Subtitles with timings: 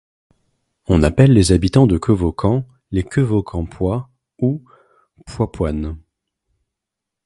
[0.87, 4.63] On appelle les habitants de Quevaucamps, les Quevaucampois ou
[5.27, 5.95] Poipoines.